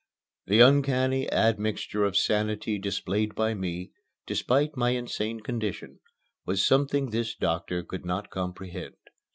The 0.47 0.61
uncanny 0.61 1.31
admixture 1.31 2.03
of 2.05 2.17
sanity 2.17 2.79
displayed 2.79 3.35
by 3.35 3.53
me, 3.53 3.91
despite 4.25 4.75
my 4.75 4.89
insane 4.97 5.41
condition, 5.41 5.99
was 6.43 6.65
something 6.65 7.11
this 7.11 7.35
doctor 7.35 7.83
could 7.83 8.03
not 8.03 8.31
comprehend. 8.31 8.95